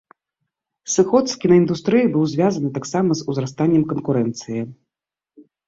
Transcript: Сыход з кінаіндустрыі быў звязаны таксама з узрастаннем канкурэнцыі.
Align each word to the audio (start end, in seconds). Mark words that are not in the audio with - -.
Сыход 0.93 1.23
з 1.33 1.37
кінаіндустрыі 1.43 2.09
быў 2.17 2.23
звязаны 2.33 2.73
таксама 2.79 3.11
з 3.21 3.29
узрастаннем 3.29 3.83
канкурэнцыі. 3.95 4.61